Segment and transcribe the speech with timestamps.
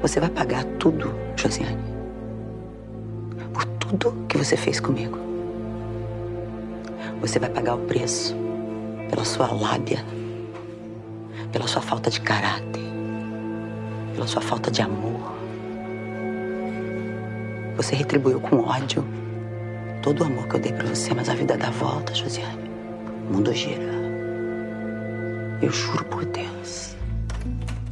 [0.00, 1.82] Você vai pagar tudo, Josiane.
[3.52, 5.18] Por tudo que você fez comigo.
[7.20, 8.36] Você vai pagar o preço
[9.08, 10.04] pela sua lábia,
[11.50, 12.82] pela sua falta de caráter,
[14.14, 15.34] pela sua falta de amor.
[17.76, 19.04] Você retribuiu com ódio
[20.02, 22.70] todo o amor que eu dei pra você, mas a vida dá volta, Josiane.
[23.28, 23.96] O mundo gira.
[25.62, 26.95] Eu juro por Deus.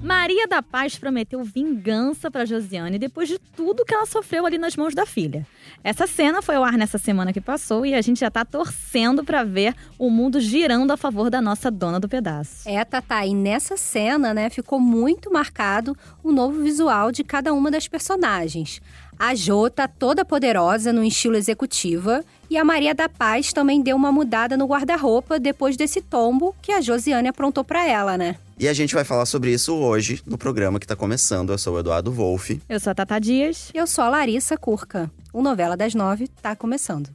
[0.05, 4.77] Maria da Paz prometeu vingança para Josiane depois de tudo que ela sofreu ali nas
[4.77, 5.47] mãos da filha.
[5.83, 9.25] Essa cena foi ao ar nessa semana que passou e a gente já tá torcendo
[9.25, 12.69] para ver o mundo girando a favor da nossa dona do pedaço.
[12.69, 17.70] É, Tatá, e nessa cena, né, ficou muito marcado o novo visual de cada uma
[17.70, 18.83] das personagens.
[19.18, 23.96] A Jo tá toda poderosa no estilo executiva e a Maria da Paz também deu
[23.96, 28.36] uma mudada no guarda-roupa depois desse tombo que a Josiane aprontou para ela, né?
[28.58, 31.50] E a gente vai falar sobre isso hoje no programa que tá começando.
[31.50, 32.60] Eu sou o Eduardo Wolff.
[32.69, 33.70] Eu sou a Tata Dias.
[33.74, 35.10] Eu sou a Larissa Curca.
[35.33, 37.11] O Novela das Nove tá começando.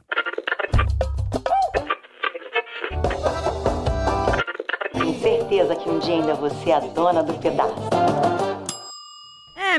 [4.92, 7.99] Tenho certeza que um dia ainda você é a dona do pedaço.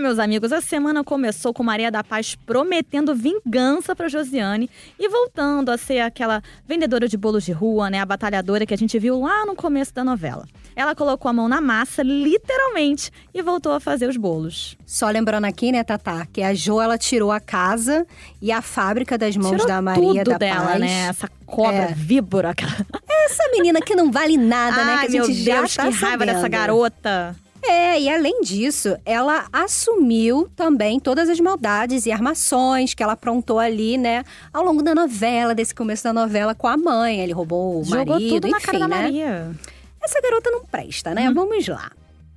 [0.01, 4.67] Meus amigos, a semana começou com Maria da Paz prometendo vingança para Josiane
[4.99, 8.77] e voltando a ser aquela vendedora de bolos de rua, né, a batalhadora que a
[8.77, 10.47] gente viu lá no começo da novela.
[10.75, 14.75] Ela colocou a mão na massa, literalmente, e voltou a fazer os bolos.
[14.87, 18.05] Só lembrando aqui, né, Tatá, que a Jo ela tirou a casa
[18.41, 20.79] e a fábrica das mãos Tirou da Maria tudo da dela, Paz.
[20.79, 21.07] né?
[21.09, 21.93] Essa cobra É.
[21.93, 22.49] víbora.
[22.49, 22.71] Aquela...
[23.25, 24.93] Essa menina que não vale nada, né?
[24.93, 26.51] Ai, Que a gente meu já Deus, tá que raiva dessa sabendo.
[26.59, 27.35] garota.
[27.63, 33.59] É, e além disso, ela assumiu também todas as maldades e armações que ela aprontou
[33.59, 37.19] ali, né, ao longo da novela, desse começo da novela com a mãe.
[37.19, 39.01] Ele roubou o Jogou marido, tudo na enfim, cara da né?
[39.03, 39.51] Maria.
[40.03, 41.31] Essa garota não presta, né?
[41.31, 41.91] Vamos lá.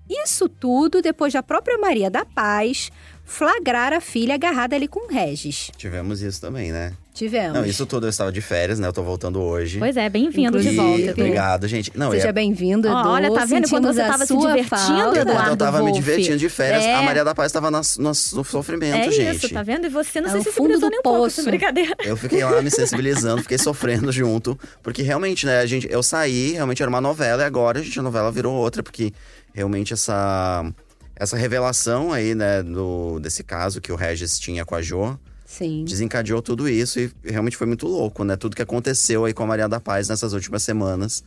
[0.08, 2.92] Isso tudo depois da própria Maria da Paz
[3.24, 5.70] flagrar a filha agarrada ali com o Regis.
[5.78, 6.92] Tivemos isso também, né?
[7.14, 7.54] Tivemos.
[7.54, 8.88] Não, isso tudo eu estava de férias, né?
[8.88, 9.78] Eu tô voltando hoje.
[9.78, 11.10] Pois é, bem-vindo de volta, Edu.
[11.12, 11.92] obrigado, gente.
[11.94, 12.96] Não, Seja eu ia- bem-vindo, Edu.
[12.96, 15.18] Ó, olha, tá vendo quando você a tava se divertindo, falta.
[15.20, 15.50] Eduardo?
[15.50, 16.00] eu tava me Wolff.
[16.00, 16.82] divertindo de férias.
[16.84, 16.96] É.
[16.96, 19.36] A Maria da Paz tava nas- no sofrimento, É gente.
[19.36, 19.86] isso, tá vendo?
[19.86, 21.94] E você não É se sensibilizou nem um pouco, brincadeira.
[22.04, 24.58] Eu fiquei lá me sensibilizando, fiquei sofrendo junto.
[24.82, 28.02] Porque realmente, né, a gente, eu saí, realmente era uma novela, e agora, gente, a
[28.02, 29.12] novela virou outra, porque
[29.54, 30.64] realmente essa,
[31.14, 35.84] essa revelação aí, né, do, desse caso que o Regis tinha com a Jo, Sim.
[35.84, 38.36] desencadeou tudo isso e realmente foi muito louco, né?
[38.36, 41.22] Tudo que aconteceu aí com a Maria da Paz nessas últimas semanas.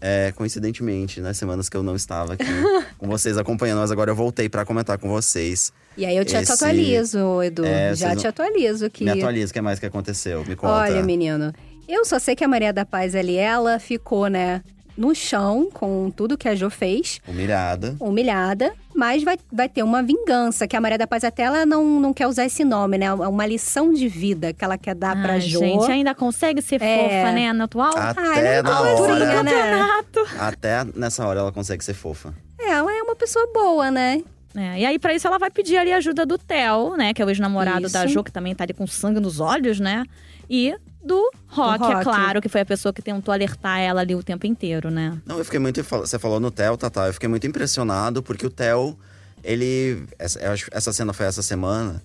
[0.00, 2.44] É, coincidentemente, nas semanas que eu não estava aqui
[2.98, 5.72] com vocês acompanhando, mas agora eu voltei pra comentar com vocês.
[5.96, 7.64] E aí eu te Esse- atualizo, Edu.
[7.64, 9.04] É, Já te não- atualizo aqui.
[9.04, 10.44] Me atualiza, o que mais que aconteceu?
[10.44, 10.74] Me conta.
[10.74, 11.52] Olha, menino,
[11.88, 14.62] eu só sei que a Maria da Paz ali, ela ficou, né,
[14.96, 17.96] no chão com tudo que a Jo fez, Humilhada.
[17.98, 21.98] humilhada, mas vai, vai ter uma vingança, que a Maria da Paz até ela não,
[22.00, 23.12] não quer usar esse nome, né?
[23.12, 25.58] Uma lição de vida que ela quer dar pra Ai, Jo.
[25.58, 26.96] gente, ainda consegue ser É.
[27.22, 27.92] fofa, né, no atual?
[27.96, 29.18] Até ela é na uma hora.
[29.18, 29.34] né?
[29.34, 30.20] Campeonato.
[30.38, 32.32] Até nessa hora ela consegue ser fofa.
[32.58, 34.22] É, ela é uma pessoa boa, né?
[34.56, 37.12] É, e aí, pra isso, ela vai pedir ali a ajuda do Theo, né?
[37.12, 38.06] Que é o ex-namorado da.
[38.06, 40.04] Jo, que também tá ali com sangue nos olhos, né?
[40.48, 40.72] E
[41.04, 42.04] do Rock, Do é Rock.
[42.04, 45.20] claro, que foi a pessoa que tentou alertar ela ali o tempo inteiro, né?
[45.26, 45.82] Não, eu fiquei muito.
[45.82, 47.06] Você falou no Theo, Tata.
[47.06, 48.98] Eu fiquei muito impressionado porque o Theo,
[49.42, 50.04] ele.
[50.18, 50.40] Essa,
[50.72, 52.02] essa cena foi essa semana.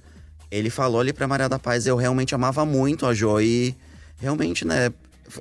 [0.52, 3.40] Ele falou ali pra Maria da Paz: eu realmente amava muito a Jo.
[3.40, 3.76] E
[4.20, 4.92] realmente, né?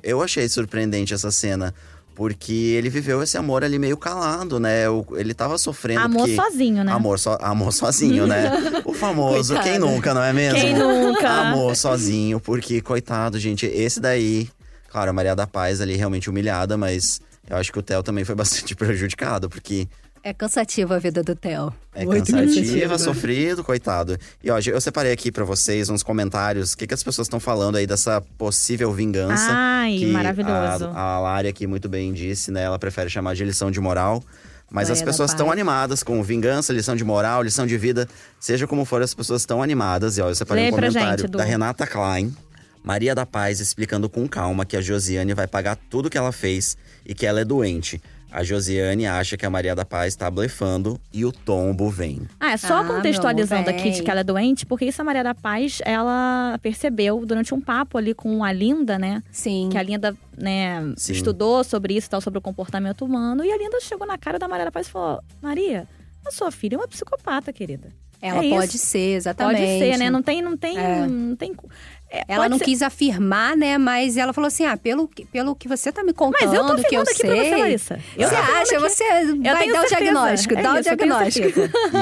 [0.03, 1.73] Eu achei surpreendente essa cena.
[2.19, 4.83] Porque ele viveu esse amor ali meio calado, né?
[5.15, 6.01] Ele tava sofrendo.
[6.01, 6.35] Amor porque...
[6.35, 6.91] sozinho, né?
[6.91, 7.37] Amor, so...
[7.39, 8.51] Amor sozinho, né?
[8.83, 9.69] O famoso, Coitado.
[9.69, 10.59] quem nunca, não é mesmo?
[10.59, 11.29] Quem nunca?
[11.29, 14.49] Amor sozinho, porque, coitado, gente, esse daí.
[14.89, 18.25] Claro, a Maria da Paz ali realmente humilhada, mas eu acho que o Theo também
[18.25, 19.87] foi bastante prejudicado, porque
[20.23, 21.73] É cansativa a vida do Theo.
[21.93, 22.97] é Muito cansativa, cansativa.
[22.97, 24.17] sofrido, coitado.
[24.43, 27.39] E ó, eu separei aqui pra vocês uns comentários, o que, que as pessoas estão
[27.39, 29.49] falando aí dessa possível vingança.
[29.49, 30.85] Ai, que maravilhoso.
[30.93, 32.63] A, a Lari aqui muito bem disse, né?
[32.63, 34.23] Ela prefere chamar de lição de moral.
[34.71, 38.07] Mas as pessoas estão animadas com vingança, lição de moral, lição de vida.
[38.39, 40.17] Seja como for, as pessoas estão animadas.
[40.17, 41.37] E ó, eu separei Lê um comentário gente, Du.
[41.39, 42.31] da Renata Klein.
[42.83, 46.77] Maria da Paz explicando com calma que a Josiane vai pagar tudo que ela fez
[47.05, 48.01] e que ela é doente.
[48.31, 52.21] A Josiane acha que a Maria da Paz tá blefando e o tombo vem.
[52.39, 55.23] Ah, é só Ah, contextualizando aqui de que ela é doente, porque isso a Maria
[55.23, 59.23] da Paz, ela percebeu durante um papo ali com a Linda, né?
[59.31, 59.69] Sim.
[59.71, 61.13] Que a Linda, né, Sim.
[61.13, 63.43] estudou sobre isso, tal, sobre o comportamento humano.
[63.43, 65.87] E a Linda chegou na cara da Maria da Paz e falou: Maria,
[66.25, 67.89] a sua filha é uma psicopata, querida.
[68.21, 68.85] Ela É pode isso.
[68.85, 69.57] ser, exatamente.
[69.61, 70.09] Pode ser, né?
[70.09, 71.07] Não tem, não tem, É.
[71.07, 71.55] não tem.
[72.11, 73.77] É, Ela não ser- quis afirmar, né?
[73.77, 76.65] Mas ela falou assim: ah, pelo, que- pelo que você tá me contando, Mas eu
[76.65, 77.29] tô que eu afirmando aqui sei.
[77.29, 77.99] pra você, Larissa.
[78.17, 78.61] Eu você acha?
[78.61, 78.79] aqui.
[78.79, 81.59] Você Eu vai dar o diagnóstico, É dá o isso, tenho diagnóstico.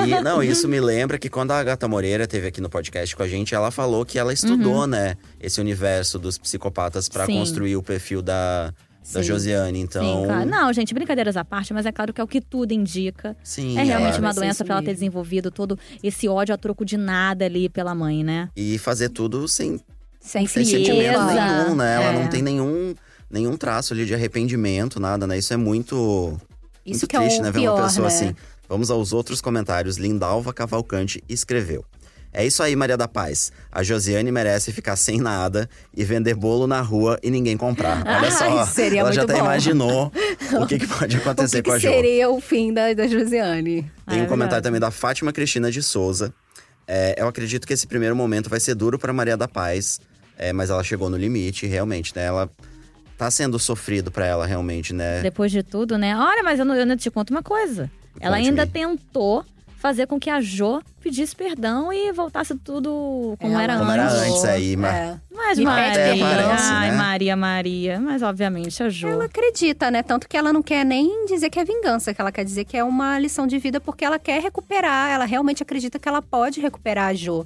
[0.07, 3.23] E, não, isso me lembra que quando a Agatha Moreira teve aqui no podcast com
[3.23, 7.27] a gente, ela falou que ela estudou, né, esse universo dos psicopatas pra Uhum.
[7.27, 7.39] Sim.
[7.39, 8.67] construir o perfil da,
[9.13, 9.23] da Sim.
[9.23, 9.79] Josiane.
[9.81, 10.49] Então, Sim, claro.
[10.49, 13.35] Não, gente, brincadeiras à parte, mas é claro que é o que tudo indica.
[13.43, 16.85] sim, É realmente ela- uma doença pra ela ter desenvolvido todo esse ódio a troco
[16.85, 18.47] de nada ali pela mãe, né?
[18.55, 19.79] E fazer tudo sem,
[20.27, 21.95] Sem sem sentimento nenhum, né?
[21.95, 22.13] Ela É.
[22.13, 22.93] não tem nenhum,
[23.31, 25.37] nenhum traço ali de arrependimento, nada, né?
[25.37, 26.37] Isso é muito,
[26.85, 27.51] Isso muito que é triste, o né?
[27.51, 28.13] Ver pior, uma pessoa né?
[28.13, 28.35] assim.
[28.69, 29.97] Vamos aos outros comentários.
[29.97, 31.85] Lindalva Cavalcante escreveu.
[32.33, 33.51] É isso aí, Maria da Paz.
[33.71, 38.03] A Josiane merece ficar sem nada e vender bolo na rua e ninguém comprar.
[38.05, 39.39] Olha só, Ai, ela já até bom.
[39.39, 40.11] imaginou
[40.61, 41.93] o que, que pode O acontecer que, com a que Jo.
[41.93, 43.81] seria o fim da, da Josiane?
[44.07, 46.31] Tem Ah, um é comentário também da Fátima Cristina de Souza.
[46.85, 49.99] É, eu acredito que esse primeiro momento vai ser duro para Maria da Paz,
[50.37, 52.25] é, mas ela chegou no limite, realmente, né?
[52.25, 52.49] Ela
[53.17, 55.21] tá sendo sofrido para ela, realmente, né?
[55.21, 56.15] Depois de tudo, né?
[56.17, 57.89] Olha, mas eu não, eu não te conto uma coisa.
[58.19, 58.59] Ela Conte-me.
[58.59, 59.43] ainda tentou
[59.77, 64.15] fazer com que a Jo pedisse perdão e voltasse tudo como Ela era Como antes.
[64.15, 65.17] era antes aí, mas É.
[65.31, 66.51] Mas Me Maria, perdão.
[66.59, 66.97] ai, né?
[66.97, 67.99] Maria, Maria.
[67.99, 69.07] Mas obviamente a Jo.
[69.07, 70.01] Ela acredita, né?
[70.01, 72.75] Tanto que ela não quer nem dizer que é vingança, que ela quer dizer que
[72.75, 75.11] é uma lição de vida, porque ela quer recuperar.
[75.11, 77.45] Ela realmente acredita que ela pode recuperar a Jo.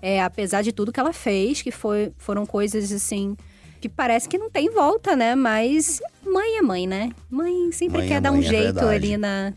[0.00, 3.36] É, apesar de tudo que ela fez, que foi, foram coisas assim.
[3.80, 5.34] Que parece que não tem volta, né?
[5.34, 7.10] Mas mãe é mãe, né?
[7.30, 8.94] Mãe sempre Mãe é quer dar um mãe, é jeito verdade.
[8.94, 9.52] ali na.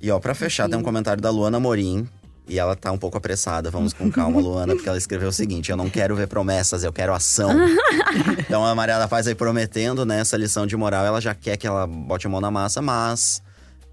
[0.00, 2.08] E ó, pra fechar, tem um comentário da Luana Morim.
[2.48, 3.70] E ela tá um pouco apressada.
[3.70, 6.92] Vamos com calma, Luana, porque ela escreveu o seguinte: Eu não quero ver promessas, eu
[6.92, 7.50] quero ação.
[8.40, 11.04] então a Maria da Paz aí prometendo, né, essa lição de moral.
[11.04, 13.42] Ela já quer que ela bote a mão na massa, mas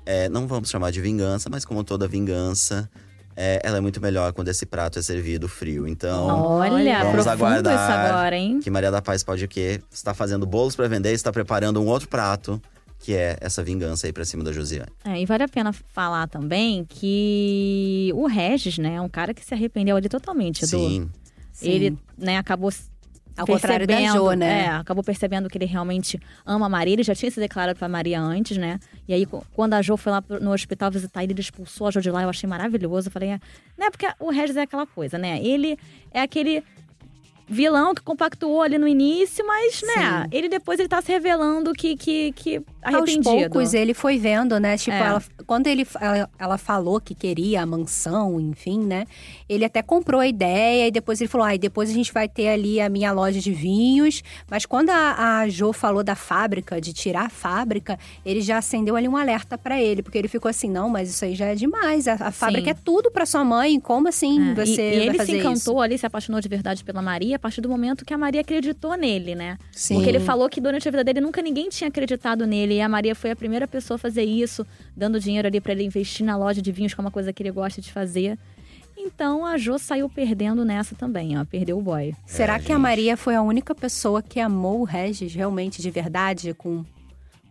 [0.06, 2.90] é, não vamos chamar de vingança, mas como toda vingança,
[3.42, 5.88] é, ela é muito melhor quando esse prato é servido frio.
[5.88, 7.74] Então, Olha, Vamos aguardar.
[7.74, 8.60] isso agora, hein?
[8.62, 9.80] que Maria da Paz pode o quê?
[9.90, 12.62] Está fazendo bolos pra vender, está preparando um outro prato,
[13.00, 14.92] que é essa vingança aí pra cima da Josiane.
[15.06, 19.46] É, e vale a pena falar também que o Regis, né, é um cara que
[19.46, 20.68] se arrependeu ali totalmente do.
[20.68, 21.10] Sim.
[21.62, 22.72] Ele, né, acabou
[23.40, 24.66] Ao contrário da Jo, né?
[24.66, 26.94] É, acabou percebendo que ele realmente ama a Maria.
[26.94, 28.80] Ele já tinha se declarado pra Maria antes, né?
[29.08, 32.02] E aí, quando a Jo foi lá no hospital visitar ele, ele expulsou a Jo
[32.02, 32.24] de lá.
[32.24, 33.08] Eu achei maravilhoso.
[33.08, 33.40] Eu falei, é,
[33.78, 33.90] né?
[33.90, 35.40] Porque o Regis é aquela coisa, né?
[35.42, 35.78] Ele
[36.12, 36.64] é aquele
[37.50, 40.24] vilão que compactuou ali no início, mas, né?
[40.24, 40.30] Sim.
[40.32, 43.24] Ele depois ele tá se revelando que, que, que Aos arrependido.
[43.24, 44.78] poucos ele foi vendo, né?
[44.78, 45.00] Tipo, É.
[45.02, 49.06] ela, quando ele, ela, ela falou que queria a mansão, enfim, né?
[49.48, 52.28] Ele até comprou a ideia e depois ele falou: ah, e depois a gente vai
[52.28, 54.24] ter ali a minha loja de vinhos.
[54.50, 58.96] Mas quando a, a Jo falou da fábrica, de tirar a fábrica, ele já acendeu
[58.96, 61.56] ali um alerta pra ele, porque ele ficou assim: não, mas isso aí já é
[61.56, 62.08] demais.
[62.08, 65.26] A, a fábrica é tudo pra sua mãe, como assim É, você e, e ele
[65.26, 65.82] se encantou isso?
[65.82, 68.96] ali, se apaixonou de verdade pela Maria a partir do momento que a Maria acreditou
[68.96, 69.58] nele, né?
[69.72, 69.96] Sim.
[69.96, 72.69] Porque ele falou que durante a vida dele nunca ninguém tinha acreditado nele.
[72.74, 75.84] E a Maria foi a primeira pessoa a fazer isso, dando dinheiro ali pra ele
[75.84, 78.38] investir na loja de vinhos, que é uma coisa que ele gosta de fazer.
[78.98, 81.46] Então a Jo saiu perdendo nessa também, ó.
[81.46, 82.14] Perdeu o boy.
[82.26, 82.78] Será É, que a.
[82.80, 86.84] Maria foi a única pessoa que amou o Regis realmente de verdade, com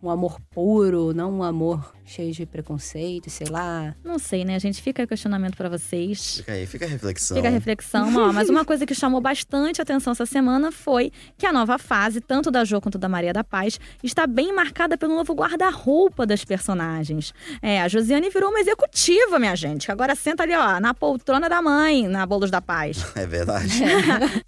[0.02, 3.94] um amor puro, não um amor cheio de preconceito, sei lá?
[4.02, 4.80] Não sei, né, gente?
[4.80, 6.36] Fica aí o questionamento pra vocês.
[6.36, 7.36] Fica aí, fica a reflexão.
[7.36, 11.44] Fica a reflexão, ó, mas uma coisa que chamou bastante atenção essa semana foi que
[11.44, 15.14] a nova fase, tanto da Jo quanto da Maria da Paz, está bem marcada pelo
[15.14, 17.34] novo guarda-roupa das personagens.
[17.60, 21.48] É, a Josiane virou uma executiva, minha gente, que agora senta ali, ó, na poltrona
[21.48, 23.04] da mãe, na Bolos da Paz.
[23.18, 23.82] É verdade.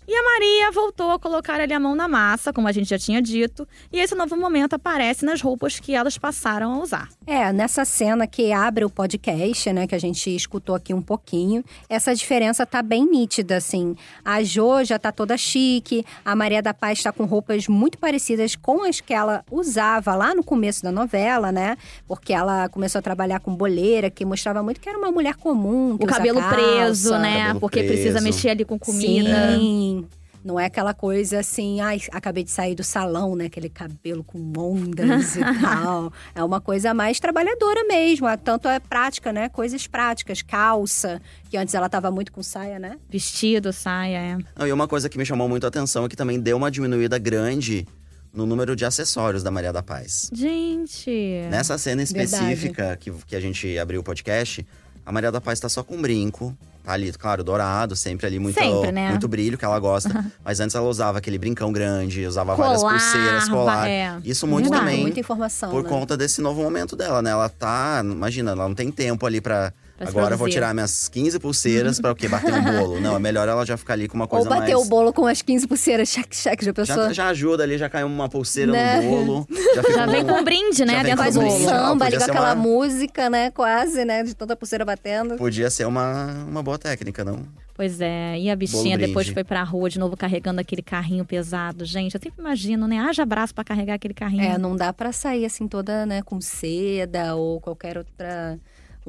[0.07, 2.99] E a Maria voltou a colocar ali a mão na massa, como a gente já
[2.99, 7.09] tinha dito, e esse novo momento aparece nas roupas que elas passaram a usar.
[7.27, 11.65] É, nessa cena que abre o podcast, né, que a gente escutou aqui um pouquinho,
[11.89, 13.95] essa diferença tá bem nítida, assim.
[14.25, 18.55] A Jo já tá toda chique, a Maria da Paz tá com roupas muito parecidas
[18.57, 21.77] com as que ela usava lá no começo da novela, né?
[22.07, 25.97] Porque ela começou a trabalhar com boleira, que mostrava muito que era uma mulher comum.
[25.99, 26.55] que O usa cabelo calça.
[26.55, 27.39] preso, né?
[27.41, 28.25] Cabelo Porque precisa preso.
[28.25, 29.57] mexer ali com comida.
[29.57, 30.07] Sim.
[30.45, 33.47] Não é aquela coisa assim, ai, acabei de sair do salão, né?
[33.47, 36.13] Aquele cabelo com ondas e tal.
[36.35, 38.27] É uma coisa mais trabalhadora mesmo.
[38.27, 39.49] é- Tanto é prática, né?
[39.51, 40.41] Coisas práticas.
[40.43, 41.21] Calça,
[41.51, 42.97] que antes ela tava muito com saia, né?
[43.09, 44.39] Vestido, saia, é.
[44.59, 46.71] Não, e uma coisa que me chamou muito a atenção é que também deu uma
[46.71, 47.87] diminuída grande
[48.33, 50.31] no número de acessórios da Maria da Paz.
[50.33, 51.11] Gente.
[51.51, 52.25] Nessa cena Verdade.
[52.25, 54.65] específica que, que a gente abriu o podcast,
[55.11, 56.57] a Maria da Paz tá só com brinco.
[56.85, 59.11] Tá ali, claro, dourado, sempre ali muito, Sempre, né?
[59.11, 60.25] muito brilho que ela gosta.
[60.43, 63.91] Mas antes ela usava aquele brincão grande, usava várias Colar, pulseiras, colar.
[63.91, 64.17] é.
[64.25, 64.85] Isso muito Verdade.
[64.87, 65.89] também Muita informação, por né?
[65.89, 67.31] conta desse novo momento dela, né?
[67.33, 69.73] Ela tá, imagina, ela não tem tempo ali pra
[70.09, 72.27] Agora eu vou tirar minhas 15 pulseiras pra o quê?
[72.29, 73.01] Bater um bolo.
[73.01, 74.87] Não, é melhor ela já ficar ali com uma Ou coisa bater mais.
[74.87, 76.97] o bolo com as 15 pulseiras, cheque, cheque, já pensou?
[76.97, 79.01] Já, já ajuda ali, já caiu uma pulseira Né?
[79.01, 79.47] no bolo.
[79.75, 80.93] Já, Já vem um- com um brinde, né?
[80.95, 81.65] Já vem Dentro com Faz um brinde.
[81.65, 83.51] samba com ser aquela uma- música, né?
[83.51, 84.23] Quase, né?
[84.23, 85.37] De tanta pulseira batendo.
[85.37, 87.45] Podia ser uma, uma boa técnica, não?
[87.75, 89.35] Pois é, e a bichinha depois brinde.
[89.35, 91.85] foi pra rua de novo carregando aquele carrinho pesado.
[91.87, 92.99] Gente, eu sempre imagino, né?
[92.99, 94.43] Haja braço pra carregar aquele carrinho.
[94.45, 98.59] É, não dá pra sair assim toda, né, com seda ou qualquer outra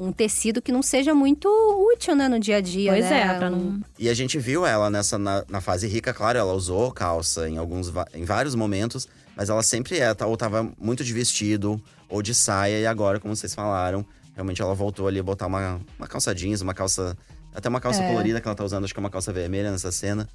[0.02, 1.48] um tecido que não seja muito
[1.94, 3.20] útil, né, no dia a dia, pois né?
[3.22, 3.80] é, pra não.
[3.98, 7.56] E a gente viu ela nessa na, na fase rica, claro, ela usou calça em
[7.58, 12.20] alguns em vários momentos, mas ela sempre é, tá- ou tava muito de vestido ou
[12.22, 14.04] de saia e agora, como vocês falaram,
[14.34, 17.16] realmente ela voltou ali a botar uma, uma calça jeans, uma calça
[17.54, 18.08] até uma calça É.
[18.08, 20.28] colorida que ela tá usando, acho que é uma calça vermelha nessa cena.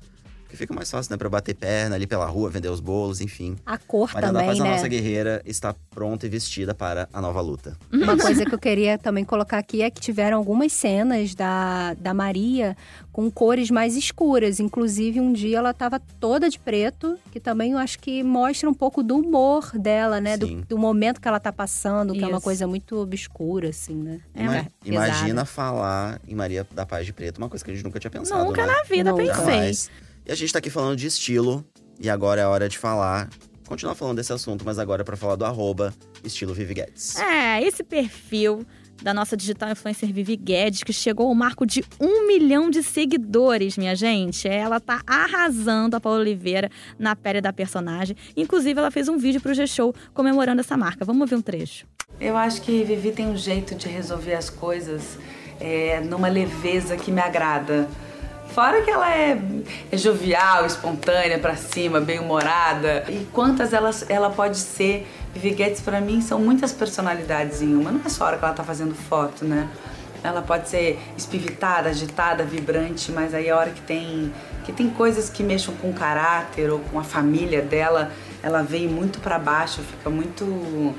[0.49, 3.57] Que fica mais fácil, né, pra bater perna ali pela rua, vender os bolos, enfim.
[3.65, 4.71] A cor Maria da também, Paz, a né?
[4.71, 7.77] nossa guerreira, está pronta e vestida para a nova luta.
[7.91, 12.13] Uma coisa que eu queria também colocar aqui é que tiveram algumas cenas da, da
[12.13, 12.77] Maria
[13.11, 14.59] com cores mais escuras.
[14.59, 18.73] Inclusive, um dia ela estava toda de preto, que também eu acho que mostra um
[18.73, 20.37] pouco do humor dela, né?
[20.37, 22.43] Do, do momento que ela tá passando, que é uma Isso.
[22.43, 24.19] coisa muito obscura, assim, né?
[24.33, 24.69] É, Ima- pesada.
[25.07, 28.11] imagina falar em Maria da Paz de Preto, uma coisa que a gente nunca tinha
[28.11, 28.73] pensado, Nunca né?
[28.73, 29.23] na vida Nunca.
[29.23, 29.43] pensei.
[29.45, 29.89] Jamais.
[30.27, 31.65] E a gente tá aqui falando de estilo,
[31.97, 33.29] e agora é a hora de falar.
[33.65, 37.15] Continuar falando desse assunto, mas agora é pra falar do arroba estilo Vivi Guedes.
[37.17, 38.65] É, esse perfil
[39.01, 43.77] da nossa digital influencer Vivi Guedes, que chegou ao marco de um milhão de seguidores,
[43.77, 44.49] minha gente.
[44.49, 46.69] Ela tá arrasando a Paula Oliveira
[46.99, 48.13] na pele da personagem.
[48.35, 51.05] Inclusive, ela fez um vídeo pro G-Show comemorando essa marca.
[51.05, 51.87] Vamos ver um trecho.
[52.19, 55.17] Eu acho que Vivi tem um jeito de resolver as coisas
[55.57, 57.87] é, numa leveza que me agrada.
[58.57, 59.39] Fora que ela é,
[59.91, 63.05] é jovial, espontânea, pra cima, bem-humorada.
[63.07, 65.07] E quantas elas, ela pode ser.
[65.31, 67.91] Vivi Guedes, pra mim, são muitas personalidades em uma.
[67.91, 69.69] Não é só a hora que ela tá fazendo foto, né?
[70.23, 74.33] Ela pode ser espivitada, agitada, vibrante, mas aí a hora que tem,
[74.65, 78.11] que tem coisas que mexam com o caráter ou com a família dela,
[78.41, 80.95] ela vem muito pra baixo, fica muito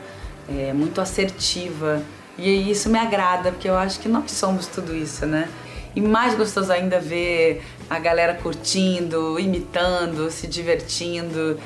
[0.49, 2.01] é, muito assertiva.
[2.39, 5.49] E isso me agrada, porque eu acho que nós somos tudo isso, né?
[5.95, 11.59] E mais gostoso ainda ver a galera curtindo, imitando, se divertindo.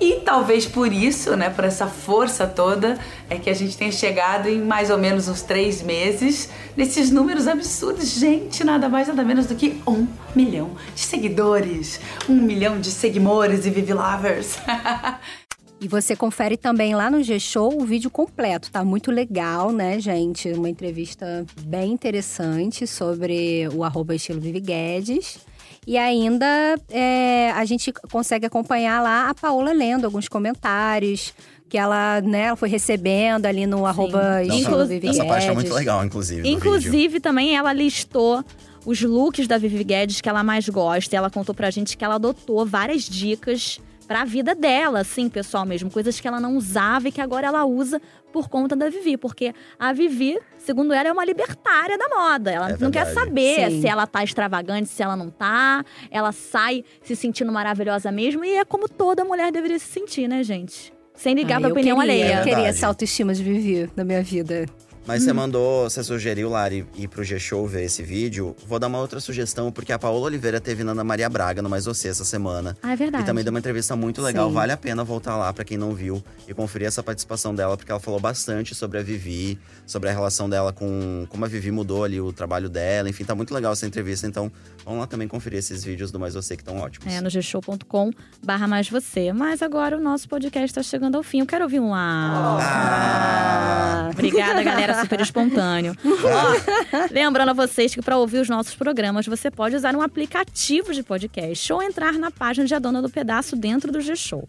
[0.00, 4.48] E talvez por isso, né, por essa força toda, é que a gente tenha chegado
[4.48, 8.08] em mais ou menos uns três meses nesses números absurdos.
[8.08, 13.66] Gente, nada mais, nada menos do que um milhão de seguidores, um milhão de seguimores
[13.66, 14.56] e Vivi Lovers.
[15.80, 18.70] E você confere também lá no G-Show o vídeo completo.
[18.70, 20.50] Tá muito legal, né, gente?
[20.52, 25.38] Uma entrevista bem interessante sobre o arroba estilo Vivi Guedes.
[25.86, 26.46] E ainda
[26.90, 31.32] é, a gente consegue acompanhar lá a Paola lendo alguns comentários
[31.66, 35.46] que ela, né, ela foi recebendo ali no arroba Nossa, estilo Inclu- Vivi essa parte
[35.48, 36.46] é muito legal, inclusive.
[36.46, 38.44] Inclusive, também ela listou
[38.84, 41.14] os looks da Vivi Guedes que ela mais gosta.
[41.14, 45.64] E ela contou pra gente que ela adotou várias dicas pra vida dela, assim, pessoal
[45.64, 45.88] mesmo.
[45.88, 48.02] Coisas que ela não usava e que agora ela usa
[48.32, 49.16] por conta da Vivi.
[49.16, 52.50] Porque a Vivi, segundo ela, é uma libertária da moda.
[52.50, 53.80] Ela É não quer saber Sim.
[53.82, 55.84] se ela tá extravagante, se ela não tá.
[56.10, 58.44] Ela sai se sentindo maravilhosa mesmo.
[58.44, 60.92] E é como toda mulher deveria se sentir, né, gente?
[61.14, 62.38] Sem ligar Ah, pra opinião queria, alheia.
[62.40, 64.66] Eu queria essa autoestima de Vivi na minha vida.
[65.06, 65.24] Mas Hum.
[65.26, 68.54] você mandou, você sugeriu, Lari, ir pro G-Show ver esse vídeo.
[68.66, 71.68] Vou dar uma outra sugestão, porque a Paola Oliveira teve na Ana Maria Braga no
[71.70, 72.76] Mais Você essa semana.
[72.82, 73.24] Ah, é verdade.
[73.24, 74.48] E também deu uma entrevista muito legal.
[74.48, 74.54] Sim.
[74.54, 77.90] Vale a pena voltar lá pra quem não viu e conferir essa participação dela, porque
[77.90, 82.04] ela falou bastante sobre a Vivi, sobre a relação dela com como a Vivi mudou
[82.04, 83.08] ali o trabalho dela.
[83.08, 84.26] Enfim, tá muito legal essa entrevista.
[84.26, 84.52] Então,
[84.84, 87.12] vamos lá também conferir esses vídeos do Mais Você que estão ótimos.
[87.12, 88.10] É, no gshow.com
[88.44, 89.32] barra mais você.
[89.32, 91.40] Mas agora o nosso podcast está chegando ao fim.
[91.40, 92.58] Eu quero ouvir um ah.
[92.60, 94.10] Ah.
[94.12, 95.96] Obrigada, galera, super espontâneo.
[96.04, 100.92] Ó, lembrando a vocês que para ouvir os nossos programas, você pode usar um aplicativo
[100.92, 104.46] de podcast ou entrar na página de A Dona do Pedaço dentro do G-Show.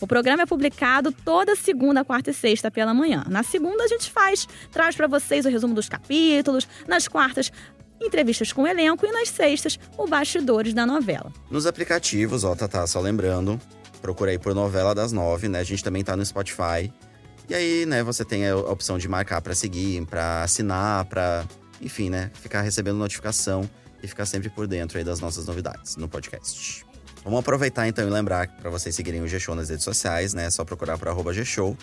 [0.00, 3.24] O programa é publicado toda segunda, quarta e sexta pela manhã.
[3.28, 6.66] Na segunda a gente faz, traz para vocês o resumo dos capítulos.
[6.86, 7.50] Nas quartas,
[8.00, 11.32] entrevistas com o elenco e nas sextas, o bastidores da novela.
[11.50, 13.60] Nos aplicativos, ó, Tatá, só lembrando,
[14.02, 15.60] procura aí por Novela das Nove, né?
[15.60, 16.92] A gente também tá no Spotify.
[17.48, 21.44] E aí, né, você tem a opção de marcar pra seguir, pra assinar, pra,
[21.80, 23.68] enfim, né, ficar recebendo notificação
[24.02, 26.86] e ficar sempre por dentro aí das nossas novidades no podcast.
[27.24, 30.44] Vamos aproveitar então e lembrar pra vocês seguirem o G-Show nas redes sociais, né?
[30.44, 31.74] É só procurar por G-Show.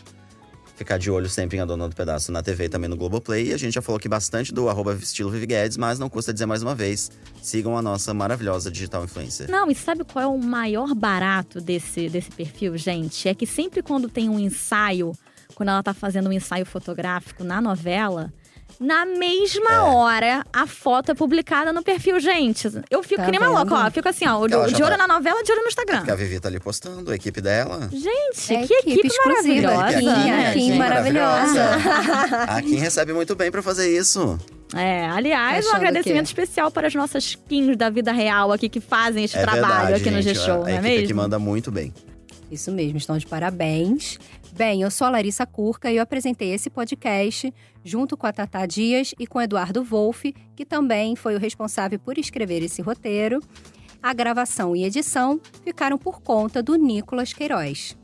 [0.76, 3.50] Ficar de olho sempre em A Dona do Pedaço na TV e também no Globoplay.
[3.50, 6.32] E a gente já falou aqui bastante do arroba estilo Vivi Guedes, mas não custa
[6.32, 9.50] dizer mais uma vez, sigam a nossa maravilhosa digital influencer.
[9.50, 13.28] Não, e sabe qual é o maior barato desse, desse perfil, gente?
[13.28, 15.12] É que sempre quando tem um ensaio,
[15.52, 18.32] quando ela tá fazendo um ensaio fotográfico na novela,
[18.80, 19.80] Na mesma É.
[19.80, 22.68] hora, a foto é publicada no perfil, gente.
[22.90, 23.86] Eu fico Tá que nem maluca, ó.
[23.88, 25.98] Eu fico assim, ó, de, de olho tá- na novela, de olho no Instagram.
[25.98, 27.90] Porque a Vivi tá ali postando, a equipe dela.
[27.92, 30.00] Gente, É que equipe equipe, maravilhosa.
[30.00, 30.78] Kim, né, Kim gente?
[30.80, 31.64] maravilhosa.
[32.48, 34.40] A Kim recebe muito bem pra fazer isso.
[34.74, 38.80] É, aliás, um agradecimento que- especial para as nossas Kings da vida real aqui que
[38.80, 40.22] fazem este é trabalho verdade, aqui no.
[40.22, 41.08] G-Show, não a é mesmo?
[41.08, 41.94] que manda muito bem.
[42.52, 44.20] Isso mesmo, estão de parabéns.
[44.52, 47.52] Bem, eu sou a Larissa Curca e eu apresentei esse podcast
[47.84, 52.18] junto com a Tata Dias e com Eduardo Wolff, que também foi o responsável por
[52.18, 53.40] escrever esse roteiro.
[54.04, 58.01] A gravação e edição ficaram por conta do Nicolas Queiroz.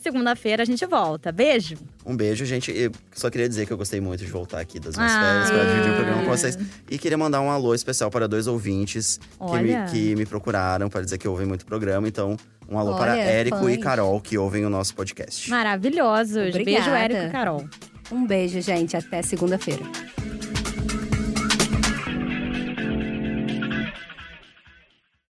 [0.00, 1.30] Segunda-feira a gente volta.
[1.30, 1.76] Beijo.
[2.06, 2.72] Um beijo, gente.
[2.72, 5.20] Eu só queria dizer que eu gostei muito de voltar aqui das minhas Ah.
[5.20, 6.58] férias para dividir o programa com vocês.
[6.90, 11.02] E queria mandar um alô especial para dois ouvintes que me, que me procuraram para
[11.02, 12.08] dizer que ouvem muito programa.
[12.08, 12.36] Então,
[12.68, 13.76] um alô para Olha, Érico e.
[13.78, 15.50] Carol, que ouvem o nosso podcast.
[15.50, 16.48] Maravilhosos.
[16.48, 16.64] Obrigada.
[16.64, 17.68] Beijo, Érico e Carol.
[18.10, 18.96] Um beijo, gente.
[18.96, 19.82] Até segunda-feira.